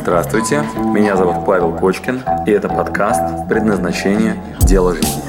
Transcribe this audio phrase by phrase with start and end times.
[0.00, 0.60] Здравствуйте,
[0.94, 4.56] меня зовут Павел Кочкин, и это подкаст «Предназначение.
[4.60, 5.22] Дело жизни».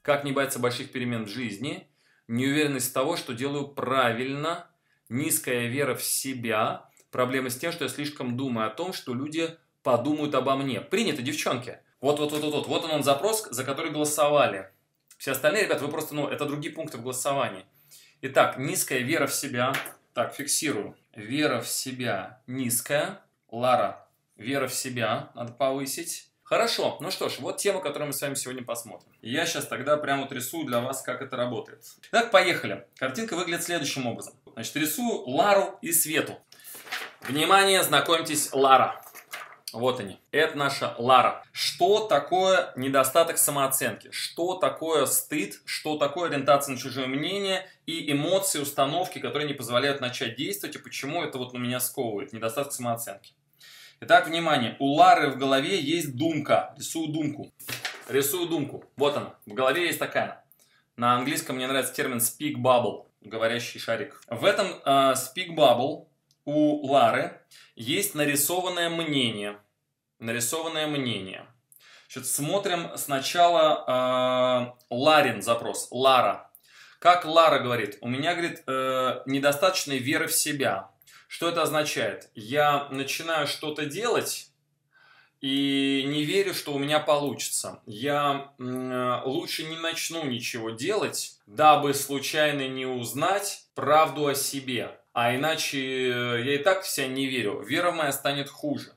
[0.00, 1.86] Как не бояться больших перемен в жизни,
[2.28, 4.68] неуверенность того, что делаю правильно,
[5.10, 9.50] низкая вера в себя, проблемы с тем, что я слишком думаю о том, что люди
[9.82, 10.80] подумают обо мне.
[10.80, 11.78] Принято, девчонки.
[12.00, 14.70] Вот, вот, вот, вот, вот, вот он, он запрос, за который голосовали.
[15.18, 17.64] Все остальные, ребят, вы просто, ну, это другие пункты в голосовании.
[18.20, 19.72] Итак, низкая вера в себя.
[20.12, 20.96] Так, фиксирую.
[21.14, 23.20] Вера в себя низкая.
[23.50, 26.28] Лара, вера в себя надо повысить.
[26.42, 29.10] Хорошо, ну что ж, вот тема, которую мы с вами сегодня посмотрим.
[29.20, 31.82] Я сейчас тогда прямо вот рисую для вас, как это работает.
[32.10, 32.86] Итак, поехали.
[32.96, 34.34] Картинка выглядит следующим образом.
[34.52, 36.38] Значит, рисую Лару и Свету.
[37.22, 39.02] Внимание, знакомьтесь, Лара.
[39.76, 40.18] Вот они.
[40.30, 41.44] Это наша Лара.
[41.52, 44.08] Что такое недостаток самооценки?
[44.10, 45.60] Что такое стыд?
[45.66, 47.68] Что такое ориентация на чужое мнение?
[47.84, 50.76] И эмоции, установки, которые не позволяют начать действовать.
[50.76, 52.32] И почему это вот на меня сковывает?
[52.32, 53.34] Недостаток самооценки.
[54.00, 54.76] Итак, внимание.
[54.78, 56.74] У Лары в голове есть думка.
[56.78, 57.52] Рисую думку.
[58.08, 58.84] Рисую думку.
[58.96, 59.34] Вот она.
[59.44, 60.42] В голове есть такая.
[60.96, 63.08] На английском мне нравится термин speak bubble.
[63.20, 64.22] Говорящий шарик.
[64.28, 66.06] В этом э, speak bubble
[66.46, 67.40] у Лары
[67.74, 69.58] есть нарисованное мнение.
[70.18, 71.46] Нарисованное мнение.
[72.08, 75.88] Значит, смотрим сначала э, Ларин запрос.
[75.90, 76.50] Лара.
[76.98, 77.98] Как Лара говорит?
[78.00, 80.90] У меня, говорит, э, недостаточной веры в себя.
[81.28, 82.30] Что это означает?
[82.34, 84.50] Я начинаю что-то делать
[85.40, 87.82] и не верю, что у меня получится.
[87.84, 94.98] Я э, лучше не начну ничего делать, дабы случайно не узнать правду о себе.
[95.12, 97.60] А иначе я и так в себя не верю.
[97.60, 98.95] Вера моя станет хуже.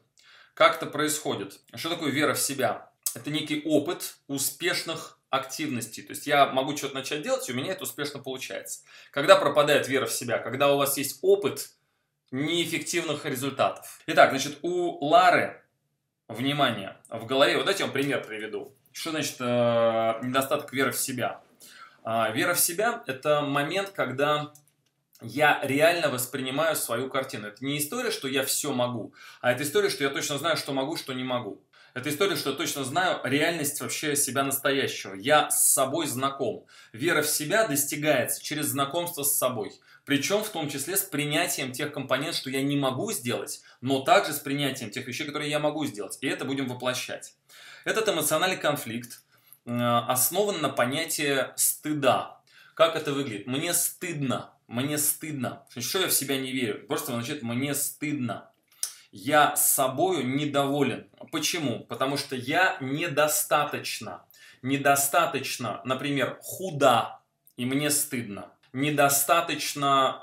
[0.60, 1.62] Как это происходит?
[1.74, 2.92] Что такое вера в себя?
[3.16, 6.04] Это некий опыт успешных активностей.
[6.04, 8.82] То есть я могу что-то начать делать, и у меня это успешно получается.
[9.12, 10.38] Когда пропадает вера в себя?
[10.38, 11.70] Когда у вас есть опыт
[12.32, 14.02] неэффективных результатов.
[14.08, 15.64] Итак, значит, у Лары,
[16.28, 18.76] внимание, в голове, вот дайте я вам пример приведу.
[18.92, 19.44] Что значит э,
[20.24, 21.40] недостаток веры в себя?
[22.04, 24.52] Э, вера в себя– это момент, когда
[25.22, 27.48] я реально воспринимаю свою картину.
[27.48, 30.74] Это не история, что я все могу, а это история, что я точно знаю, что
[30.74, 31.62] могу, что не могу.
[31.94, 35.16] Это история, что я точно знаю реальность вообще себя настоящего.
[35.16, 36.66] Я с собой знаком.
[36.94, 39.74] Вера в себя достигается через знакомство с собой.
[40.06, 44.34] Причем в том числе с принятием тех компонентов, что я не могу сделать, но также
[44.34, 46.18] с принятием тех вещей, которые я могу сделать.
[46.22, 47.36] И это будем воплощать.
[47.86, 49.22] Этот эмоциональный конфликт
[49.66, 52.40] э, основан на понятии стыда.
[52.76, 53.48] Как это выглядит?
[53.48, 55.64] Мне стыдно мне стыдно.
[55.78, 56.86] Что я в себя не верю?
[56.88, 58.52] Просто значит, мне стыдно.
[59.12, 61.10] Я с собою недоволен.
[61.32, 61.80] Почему?
[61.86, 64.26] Потому что я недостаточно.
[64.62, 67.20] Недостаточно, например, худа,
[67.58, 68.52] и мне стыдно.
[68.72, 70.22] Недостаточно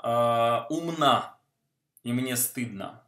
[0.69, 1.35] э, умна,
[2.03, 3.03] и мне стыдно.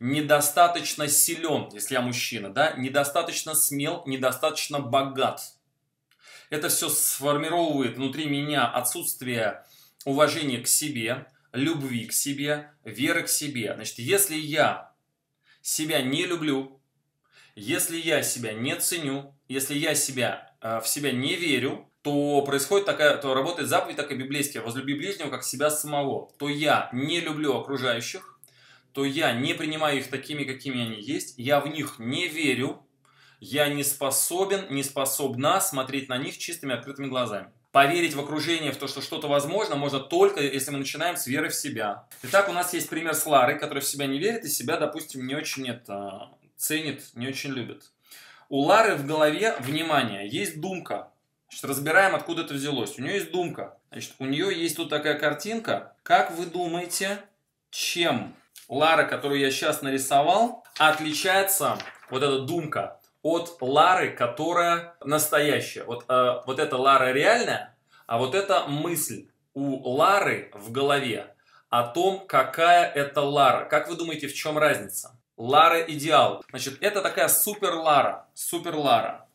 [0.00, 2.72] Недостаточно силен, если я мужчина, да?
[2.72, 5.54] Недостаточно смел, недостаточно богат.
[6.50, 9.64] Это все сформировывает внутри меня отсутствие
[10.04, 13.74] уважения к себе, любви к себе, веры к себе.
[13.74, 14.92] Значит, если я
[15.62, 16.80] себя не люблю,
[17.54, 22.86] если я себя не ценю, если я себя, э, в себя не верю, то происходит
[22.86, 26.30] такая, то работает заповедь такая библейская, возлюби ближнего как себя самого.
[26.38, 28.38] То я не люблю окружающих,
[28.92, 32.86] то я не принимаю их такими, какими они есть, я в них не верю,
[33.40, 37.52] я не способен, не способна смотреть на них чистыми открытыми глазами.
[37.74, 41.48] Поверить в окружение, в то, что что-то возможно, можно только, если мы начинаем с веры
[41.48, 42.06] в себя.
[42.22, 45.26] Итак, у нас есть пример с Ларой, которая в себя не верит и себя, допустим,
[45.26, 47.90] не очень это, ценит, не очень любит.
[48.48, 51.10] У Лары в голове, внимание, есть думка.
[51.48, 52.96] Значит, разбираем, откуда это взялось.
[52.96, 53.76] У нее есть думка.
[53.90, 55.96] Значит, у нее есть тут такая картинка.
[56.04, 57.24] Как вы думаете,
[57.70, 58.36] чем
[58.68, 61.76] Лара, которую я сейчас нарисовал, отличается
[62.08, 65.84] вот эта думка от Лары, которая настоящая.
[65.84, 67.74] Вот, э, вот эта Лара реальная,
[68.06, 71.34] а вот эта мысль у Лары в голове
[71.70, 73.64] о том, какая это Лара.
[73.64, 75.18] Как вы думаете, в чем разница?
[75.38, 76.44] Лара идеал.
[76.50, 78.28] Значит, это такая супер Лара.
[78.34, 79.26] Супер Лара.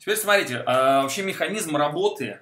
[0.00, 2.40] Теперь смотрите, э, вообще механизм работы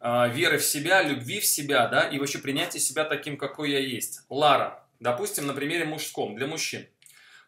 [0.00, 3.78] э, веры в себя, любви в себя, да, и вообще принятия себя таким, какой я
[3.78, 4.22] есть.
[4.28, 4.84] Лара.
[4.98, 6.88] Допустим, на примере мужском, для мужчин.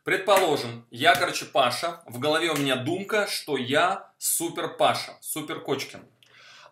[0.05, 6.07] Предположим, я, короче, Паша, в голове у меня думка, что я супер Паша, супер Кочкин.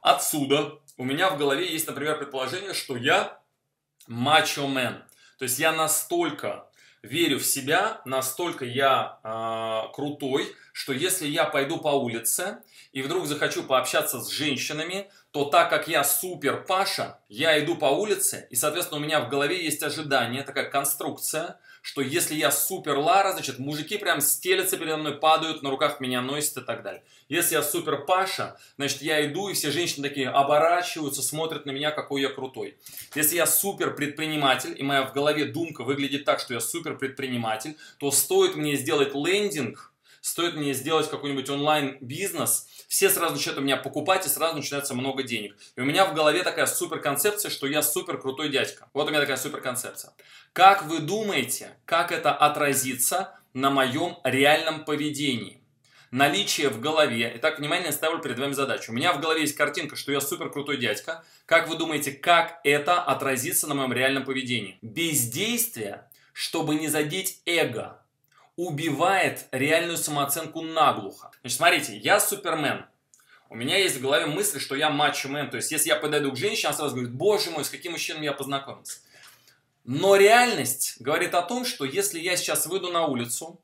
[0.02, 3.40] Отсюда у меня в голове есть, например, предположение, что я
[4.06, 5.02] мачо мен.
[5.38, 6.66] То есть я настолько
[7.02, 12.58] верю в себя, настолько я э, крутой, что если я пойду по улице
[12.92, 17.86] и вдруг захочу пообщаться с женщинами, то так как я супер Паша, я иду по
[17.86, 22.96] улице, и, соответственно, у меня в голове есть ожидание, такая конструкция, что если я супер
[22.96, 27.02] Лара, значит, мужики прям стелятся передо мной, падают, на руках меня носят и так далее.
[27.28, 31.90] Если я супер Паша, значит, я иду, и все женщины такие оборачиваются, смотрят на меня,
[31.90, 32.76] какой я крутой.
[33.14, 37.76] Если я супер предприниматель, и моя в голове думка выглядит так, что я супер предприниматель,
[37.98, 39.91] то стоит мне сделать лендинг,
[40.22, 45.22] стоит мне сделать какой-нибудь онлайн-бизнес, все сразу начинают у меня покупать, и сразу начинается много
[45.22, 45.56] денег.
[45.76, 48.88] И у меня в голове такая супер концепция, что я супер крутой дядька.
[48.94, 50.14] Вот у меня такая супер концепция.
[50.54, 55.58] Как вы думаете, как это отразится на моем реальном поведении?
[56.12, 57.32] Наличие в голове.
[57.36, 58.92] Итак, внимание, я ставлю перед вами задачу.
[58.92, 61.24] У меня в голове есть картинка, что я супер крутой дядька.
[61.46, 64.78] Как вы думаете, как это отразится на моем реальном поведении?
[64.82, 68.01] Бездействие, чтобы не задеть эго,
[68.56, 71.30] убивает реальную самооценку наглухо.
[71.40, 72.86] Значит, смотрите, я супермен.
[73.48, 75.50] У меня есть в голове мысль, что я мачо-мен.
[75.50, 78.24] То есть, если я подойду к женщине, она сразу говорит, боже мой, с каким мужчиной
[78.24, 79.00] я познакомился.
[79.84, 83.60] Но реальность говорит о том, что если я сейчас выйду на улицу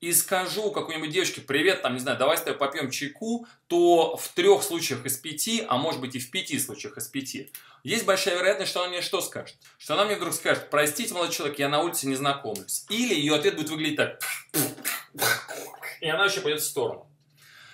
[0.00, 4.28] и скажу какой-нибудь девушке, привет, там, не знаю, давай с тобой попьем чайку, то в
[4.28, 7.50] трех случаях из пяти, а может быть и в пяти случаях из пяти,
[7.82, 9.56] есть большая вероятность, что она мне что скажет?
[9.78, 12.86] Что она мне вдруг скажет, простите, молодой человек, я на улице не знакомлюсь.
[12.88, 14.20] Или ее ответ будет выглядеть так.
[16.00, 17.06] И она еще пойдет в сторону.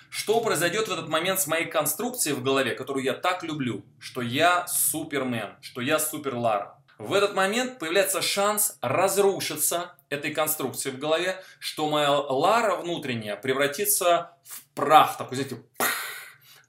[0.09, 4.21] Что произойдет в этот момент с моей конструкцией в голове, которую я так люблю, что
[4.21, 6.77] я супермен, что я супер Лара?
[6.97, 14.37] В этот момент появляется шанс разрушиться этой конструкции в голове, что моя Лара внутренняя превратится
[14.43, 15.63] в прах, такой, знаете,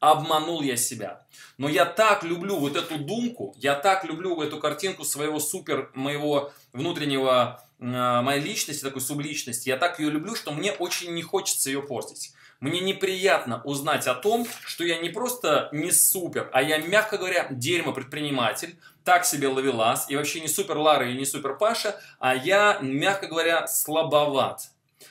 [0.01, 1.27] обманул я себя.
[1.59, 6.53] Но я так люблю вот эту думку, я так люблю эту картинку своего супер, моего
[6.73, 11.69] внутреннего, э, моей личности, такой субличности, я так ее люблю, что мне очень не хочется
[11.69, 12.33] ее портить.
[12.63, 17.49] Мне неприятно узнать о том, что я не просто не супер, а я, мягко говоря,
[17.51, 22.79] дерьмо-предприниматель, так себе ловелас, и вообще не супер Лара и не супер Паша, а я,
[22.81, 24.69] мягко говоря, слабоват.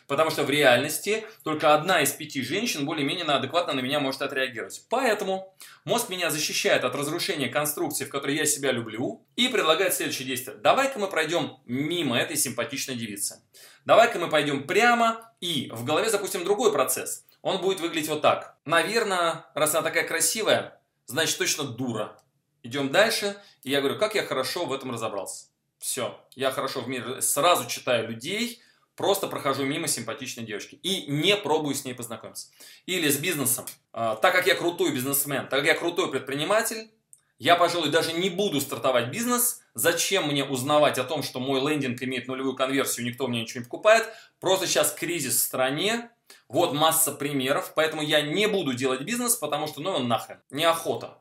[0.08, 4.86] Потому что в реальности только одна из пяти женщин более-менее адекватно на меня может отреагировать.
[4.90, 5.54] Поэтому
[5.84, 10.56] мозг меня защищает от разрушения конструкции, в которой я себя люблю, и предлагает следующее действие.
[10.56, 13.42] Давай-ка мы пройдем мимо этой симпатичной девицы.
[13.84, 17.26] Давай-ка мы пойдем прямо и в голове запустим другой процесс.
[17.42, 18.58] Он будет выглядеть вот так.
[18.66, 22.18] Наверное, раз она такая красивая, значит точно дура.
[22.64, 23.36] Идем дальше.
[23.64, 25.48] И я говорю, как я хорошо в этом разобрался.
[25.80, 28.62] Все, я хорошо в мире сразу читаю людей,
[28.96, 32.50] Просто прохожу мимо симпатичной девушки и не пробую с ней познакомиться.
[32.86, 33.66] Или с бизнесом.
[33.94, 36.92] А, так как я крутой бизнесмен, так как я крутой предприниматель,
[37.40, 39.62] я, пожалуй, даже не буду стартовать бизнес.
[39.74, 43.64] Зачем мне узнавать о том, что мой лендинг имеет нулевую конверсию, никто мне ничего не
[43.64, 44.08] покупает?
[44.40, 46.12] Просто сейчас кризис в стране,
[46.48, 51.18] вот масса примеров, поэтому я не буду делать бизнес, потому что, ну, нахрен, неохота.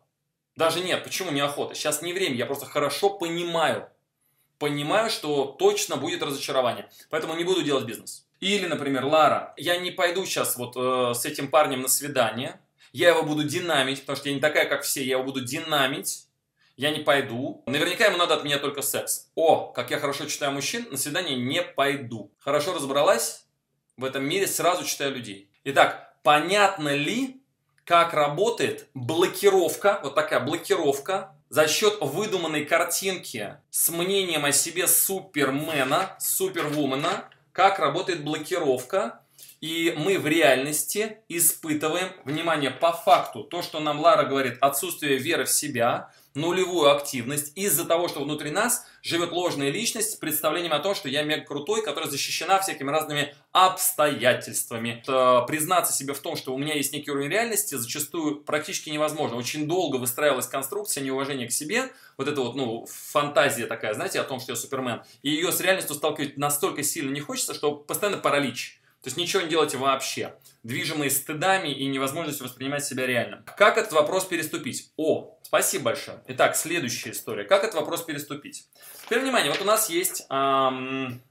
[0.56, 1.74] Даже нет, почему неохота?
[1.74, 3.88] Сейчас не время, я просто хорошо понимаю,
[4.58, 6.90] понимаю, что точно будет разочарование.
[7.08, 8.26] Поэтому не буду делать бизнес.
[8.40, 12.60] Или, например, Лара, я не пойду сейчас вот э, с этим парнем на свидание,
[12.92, 16.26] я его буду динамить, потому что я не такая, как все, я его буду динамить,
[16.76, 17.62] я не пойду.
[17.66, 19.28] Наверняка ему надо от меня только секс.
[19.34, 22.32] О, как я хорошо читаю мужчин, на свидание не пойду.
[22.38, 23.44] Хорошо разобралась?
[24.00, 25.50] В этом мире сразу читаю людей.
[25.64, 27.43] Итак, понятно ли,
[27.85, 36.17] как работает блокировка, вот такая блокировка за счет выдуманной картинки с мнением о себе супермена,
[36.19, 39.20] супервумена, как работает блокировка,
[39.60, 45.44] и мы в реальности испытываем, внимание, по факту, то, что нам Лара говорит, отсутствие веры
[45.44, 50.79] в себя, нулевую активность из-за того, что внутри нас живет ложная личность с представлением о
[50.79, 55.02] том, что я мега крутой, которая защищена всякими разными обстоятельствами.
[55.05, 59.36] То признаться себе в том, что у меня есть некий уровень реальности, зачастую практически невозможно.
[59.36, 64.24] Очень долго выстраивалась конструкция неуважения к себе, вот это вот, ну, фантазия такая, знаете, о
[64.24, 65.02] том, что я супермен.
[65.22, 68.80] И ее с реальностью сталкивать настолько сильно не хочется, что постоянно паралич.
[69.02, 73.42] То есть ничего не делайте вообще, движимые стыдами и невозможностью воспринимать себя реально.
[73.56, 74.92] Как этот вопрос переступить?
[74.98, 76.22] О, спасибо большое.
[76.28, 77.44] Итак, следующая история.
[77.44, 78.69] Как этот вопрос переступить?
[79.06, 81.22] Теперь внимание, вот у нас есть эм,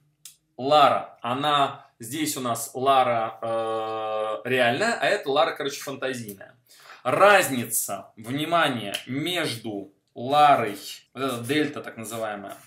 [0.57, 1.17] Лара.
[1.21, 6.55] Она здесь у нас Лара э, реальная, а это Лара, короче, фантазийная.
[7.03, 10.77] Разница, внимание, между Ларой,
[11.13, 12.57] вот эта дельта так называемая.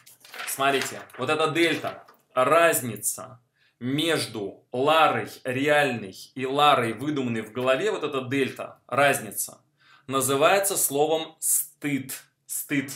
[0.46, 2.04] Смотрите, вот эта дельта,
[2.34, 3.40] разница
[3.82, 9.60] между Ларой реальной и Ларой выдуманной в голове, вот эта дельта, разница,
[10.06, 12.12] называется словом стыд.
[12.46, 12.92] Стыд.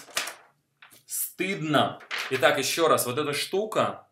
[1.04, 1.98] Стыдно.
[2.30, 4.06] Итак, еще раз, вот эта штука,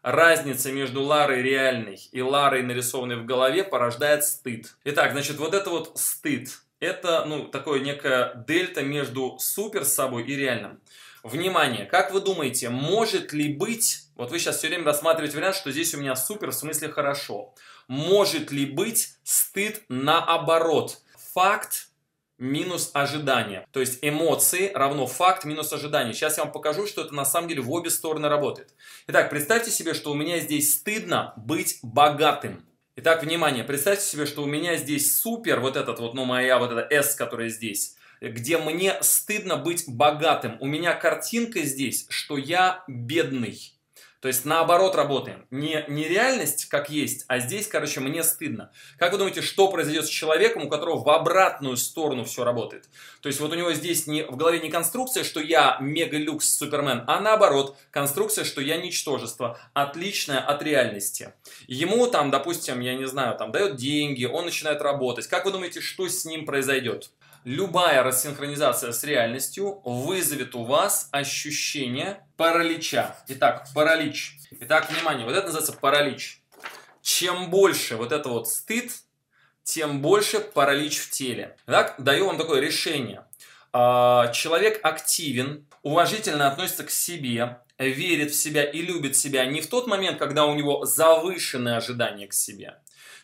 [0.00, 4.78] разница между Ларой реальной и Ларой, нарисованной в голове, порождает стыд.
[4.84, 6.48] Итак, значит, вот это вот стыд.
[6.80, 10.80] Это, ну, такое некая дельта между супер собой и реальным.
[11.22, 15.72] Внимание, как вы думаете, может ли быть, вот вы сейчас все время рассматриваете вариант, что
[15.72, 17.54] здесь у меня супер, в смысле хорошо.
[17.88, 20.98] Может ли быть стыд наоборот?
[21.34, 21.88] Факт
[22.38, 23.66] минус ожидание.
[23.72, 26.14] То есть эмоции равно факт минус ожидание.
[26.14, 28.74] Сейчас я вам покажу, что это на самом деле в обе стороны работает.
[29.06, 32.64] Итак, представьте себе, что у меня здесь стыдно быть богатым.
[32.96, 36.70] Итак, внимание, представьте себе, что у меня здесь супер, вот этот вот, ну моя вот
[36.70, 40.56] эта S, которая здесь, где мне стыдно быть богатым.
[40.60, 43.74] У меня картинка здесь, что я бедный.
[44.24, 45.44] То есть наоборот работаем.
[45.50, 48.72] Не, не реальность как есть, а здесь, короче, мне стыдно.
[48.98, 52.88] Как вы думаете, что произойдет с человеком, у которого в обратную сторону все работает?
[53.20, 57.04] То есть вот у него здесь не, в голове не конструкция, что я мега-люкс супермен,
[57.06, 61.34] а наоборот, конструкция, что я ничтожество, отличная от реальности.
[61.66, 65.26] Ему там, допустим, я не знаю, там дает деньги, он начинает работать.
[65.26, 67.10] Как вы думаете, что с ним произойдет?
[67.44, 73.16] Любая рассинхронизация с реальностью вызовет у вас ощущение паралича.
[73.28, 74.38] Итак, паралич.
[74.60, 76.42] Итак, внимание, вот это называется паралич.
[77.02, 78.90] Чем больше вот это вот стыд,
[79.62, 81.56] тем больше паралич в теле.
[81.66, 83.24] Так, даю вам такое решение.
[83.72, 89.66] А, человек активен, уважительно относится к себе, верит в себя и любит себя не в
[89.66, 92.78] тот момент, когда у него завышенные ожидания к себе,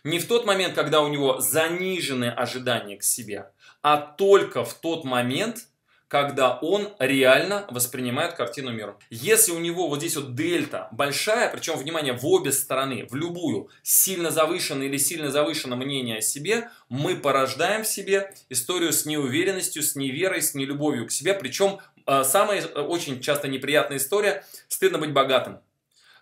[0.04, 3.50] не в тот момент, когда у него занижены ожидания к себе,
[3.82, 5.66] а только в тот момент,
[6.08, 8.98] когда он реально воспринимает картину мира.
[9.10, 13.70] Если у него вот здесь вот дельта большая, причем, внимание, в обе стороны, в любую,
[13.84, 19.84] сильно завышенное или сильно завышенное мнение о себе, мы порождаем в себе историю с неуверенностью,
[19.84, 21.32] с неверой, с нелюбовью к себе.
[21.32, 25.60] Причем э, самая э, очень часто неприятная история– стыдно быть богатым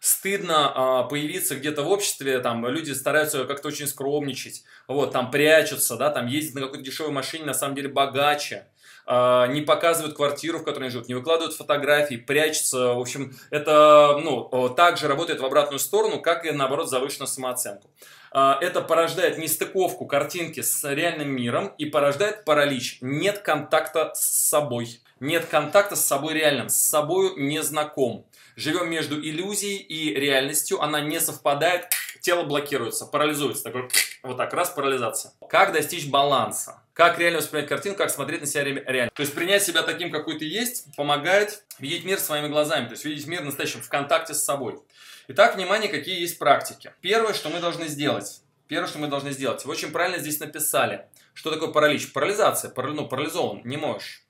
[0.01, 5.97] стыдно а, появиться где-то в обществе, там люди стараются как-то очень скромничать, вот, там прячутся,
[5.97, 8.67] да, там ездят на какой-то дешевой машине, на самом деле богаче,
[9.07, 14.19] а, не показывают квартиру, в которой они живут, не выкладывают фотографии, прячутся, в общем, это,
[14.23, 17.91] ну, также работает в обратную сторону, как и, наоборот, завышенную самооценку.
[18.31, 22.99] А, это порождает нестыковку картинки с реальным миром и порождает паралич.
[23.01, 25.01] Нет контакта с собой.
[25.21, 28.27] Нет контакта с собой реальным, с собой не знаком
[28.59, 31.87] живем между иллюзией и реальностью, она не совпадает,
[32.21, 33.63] тело блокируется, парализуется.
[33.63, 33.89] Такой,
[34.23, 35.33] вот так, раз, парализация.
[35.49, 36.83] Как достичь баланса?
[36.93, 39.11] Как реально воспринять картину, как смотреть на себя реально.
[39.15, 43.05] То есть принять себя таким, какой ты есть, помогает видеть мир своими глазами, то есть
[43.05, 44.81] видеть мир настоящим в контакте с собой.
[45.29, 46.93] Итак, внимание, какие есть практики.
[47.01, 48.41] Первое, что мы должны сделать.
[48.67, 49.65] Первое, что мы должны сделать.
[49.65, 51.07] Вы очень правильно здесь написали.
[51.33, 52.13] Что такое паралич?
[52.13, 52.71] Парализация.
[52.71, 53.61] Парали, ну, парализован.
[53.65, 54.25] Не можешь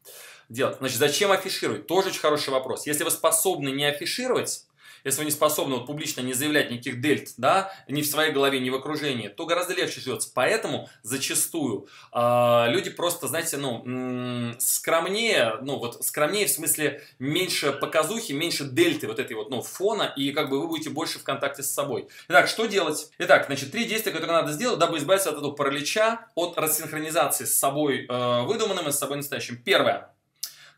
[0.49, 0.78] делать.
[0.78, 1.87] Значит, зачем афишировать?
[1.87, 2.87] Тоже очень хороший вопрос.
[2.87, 4.64] Если вы способны не афишировать,
[5.05, 8.61] если вы не способны вот, публично не заявлять никаких дельт, да, ни в своей голове,
[8.61, 10.31] ни в окружении, то гораздо легче живется.
[10.35, 18.33] Поэтому зачастую э, люди просто, знаете, ну, скромнее, ну, вот скромнее в смысле меньше показухи,
[18.33, 21.62] меньше дельты вот этой вот, ну, фона, и как бы вы будете больше в контакте
[21.62, 22.09] с собой.
[22.28, 23.11] Итак, что делать?
[23.19, 27.59] Итак, значит, три действия, которые надо сделать, дабы избавиться от этого паралича, от рассинхронизации с
[27.59, 29.57] собой э, выдуманным и с собой настоящим.
[29.62, 30.12] Первое.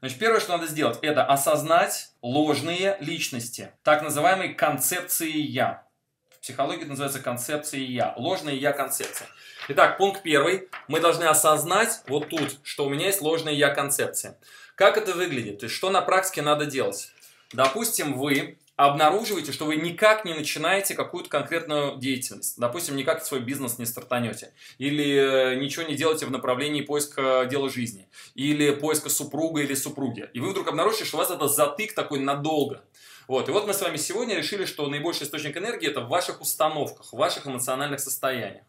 [0.01, 5.87] Значит, первое, что надо сделать, это осознать ложные личности, так называемые концепции «я».
[6.31, 9.29] В психологии это называется концепция «я», ложная «я» концепция.
[9.69, 10.71] Итак, пункт первый.
[10.89, 14.39] Мы должны осознать вот тут, что у меня есть ложная «я» концепция.
[14.75, 15.59] Как это выглядит?
[15.59, 17.13] То есть, что на практике надо делать?
[17.53, 22.59] Допустим, вы обнаруживаете, что вы никак не начинаете какую-то конкретную деятельность.
[22.59, 24.53] Допустим, никак свой бизнес не стартанете.
[24.79, 28.09] Или э, ничего не делаете в направлении поиска дела жизни.
[28.35, 30.31] Или поиска супруга или супруги.
[30.33, 32.83] И вы вдруг обнаружите, что у вас это затык такой надолго.
[33.29, 33.49] Вот.
[33.49, 37.13] И вот мы с вами сегодня решили, что наибольший источник энергии это в ваших установках,
[37.13, 38.65] в ваших эмоциональных состояниях.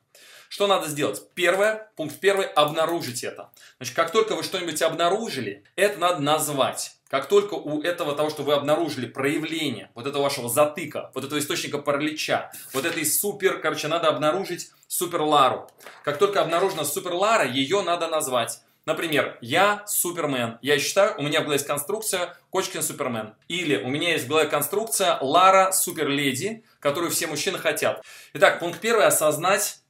[0.50, 1.22] Что надо сделать?
[1.34, 3.50] Первое, пункт первый, обнаружить это.
[3.78, 6.98] Значит, как только вы что-нибудь обнаружили, это надо назвать.
[7.12, 11.40] Как только у этого того, что вы обнаружили проявление вот этого вашего затыка, вот этого
[11.40, 15.70] источника паралича, вот этой супер, короче, надо обнаружить супер Лару.
[16.06, 18.62] Как только обнаружена супер Лара, ее надо назвать.
[18.86, 20.58] Например, я Супермен.
[20.62, 23.36] Я считаю, у меня голове есть конструкция Кочкин Супермен.
[23.50, 28.02] Или у меня есть голове конструкция Лара Суперледи, которую все мужчины хотят.
[28.36, 29.82] Итак, пункт первый– осознать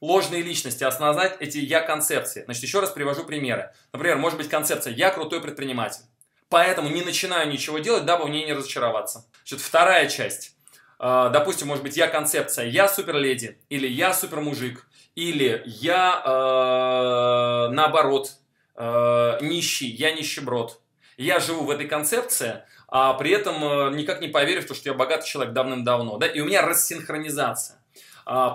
[0.00, 2.44] ложные личности, осознать эти я-концепции.
[2.44, 3.72] Значит, еще раз привожу примеры.
[3.92, 6.02] Например, может быть концепция «я крутой предприниматель».
[6.50, 9.24] Поэтому не начинаю ничего делать, дабы в ней не разочароваться.
[9.44, 10.56] Значит, вторая часть.
[10.98, 18.32] А, допустим, может быть, я концепция «я суперледи», или «я супермужик», или «я, э, наоборот,
[18.74, 20.80] э, нищий, я нищеброд».
[21.16, 25.52] Я живу в этой концепции, а при этом никак не поверив, что я богатый человек
[25.52, 26.16] давным-давно.
[26.16, 26.26] Да?
[26.26, 27.78] И у меня рассинхронизация.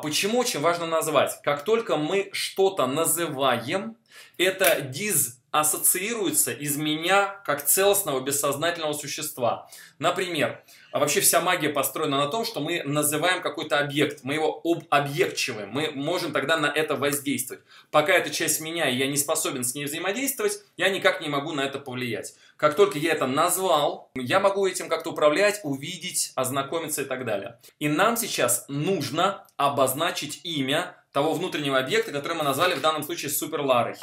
[0.02, 1.40] Почему очень важно назвать?
[1.44, 3.98] Как только мы что-то называем,
[4.40, 9.70] это диз ассоциируется из меня как целостного бессознательного существа.
[10.00, 14.62] Например, а вообще вся магия построена на том, что мы называем какой-то объект, мы его
[14.90, 17.64] объектчиваем, мы можем тогда на это воздействовать.
[17.90, 21.54] Пока это часть меня, и я не способен с ней взаимодействовать, я никак не могу
[21.54, 22.36] на это повлиять.
[22.58, 27.60] Как только я это назвал, я могу этим как-то управлять, увидеть, ознакомиться и так далее.
[27.80, 33.32] И нам сейчас нужно обозначить имя того внутреннего объекта, который мы назвали в данном случае
[33.32, 33.96] суперларой.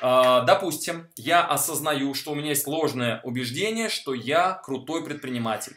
[0.00, 5.76] А, допустим, я осознаю, что у меня есть ложное убеждение, что я крутой предприниматель.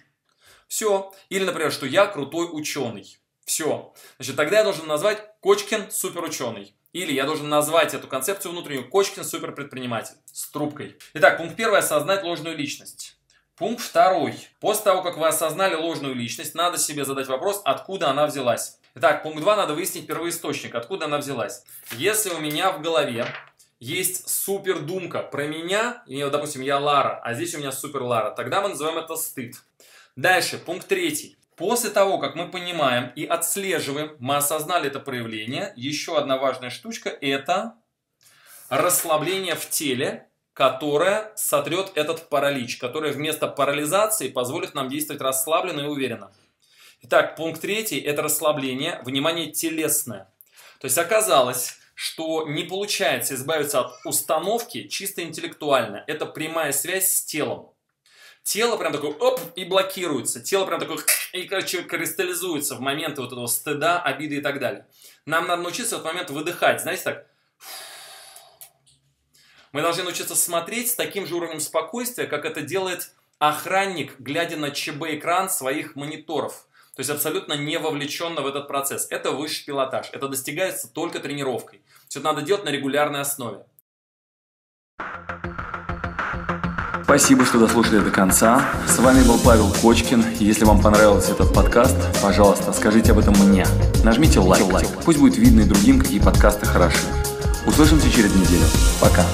[0.68, 1.13] Все.
[1.30, 3.18] Или, например, что я крутой ученый.
[3.46, 3.94] Все.
[4.18, 6.75] Значит, тогда я должен назвать Кочкин суперученый.
[6.94, 10.98] Или я должен назвать эту концепцию внутреннюю Кочкин суперпредприниматель с трубкой.
[11.15, 13.18] Итак, пункт первый– осознать ложную личность.
[13.56, 14.36] Пункт второй.
[14.60, 18.80] После того, как вы осознали ложную личность, надо себе задать вопрос, откуда она взялась.
[18.96, 21.63] Итак, пункт два надо выяснить первоисточник, откуда она взялась.
[21.94, 23.25] Если у меня в голове
[23.84, 28.32] есть супер думка про меня, и, допустим, я Лара, а здесь у меня супер Лара,
[28.32, 29.58] тогда мы называем это стыд.
[30.16, 31.38] Дальше, пункт третий.
[31.58, 37.10] После того, как мы понимаем и отслеживаем, мы осознали это проявление, еще одна важная штучка–
[37.22, 37.75] это
[38.70, 45.88] расслабление в теле, которое сотрет этот паралич, которое вместо парализации позволит нам действовать расслабленно и
[45.88, 46.32] уверенно.
[47.02, 50.32] Итак, пункт третий– это расслабление, внимание телесное.
[50.80, 56.04] То есть оказалось, что не получается избавиться от установки чисто интеллектуально.
[56.08, 57.72] Это прямая связь с телом.
[58.44, 60.42] Тело прям такое оп и блокируется.
[60.42, 60.98] Тело прям такое
[61.32, 64.86] и, короче, кристаллизуется в моменты вот этого стыда, обиды и так далее.
[65.26, 66.82] Нам надо научиться в этот момент выдыхать.
[66.82, 67.28] Знаете так?
[69.72, 74.72] Мы должны научиться смотреть с таким же уровнем спокойствия, как это делает охранник, глядя на
[74.72, 76.68] ЧБ-экран своих мониторов.
[76.96, 79.08] То есть абсолютно не вовлеченно в этот процесс.
[79.10, 80.10] Это высший пилотаж.
[80.14, 81.82] Это достигается только тренировкой.
[82.08, 83.66] Все это надо делать на регулярной основе.
[87.04, 88.70] Спасибо, что дослушали до конца.
[88.88, 90.24] С вами был Павел Кочкин.
[90.39, 93.65] Если вам понравился этот подкаст, пожалуйста, скажите об этом мне.
[94.04, 94.63] Нажмите лайк.
[95.04, 97.06] Пусть будет видно и другим, какие подкасты хороши.
[97.67, 98.65] Услышимся через неделю.
[99.02, 99.26] Пока.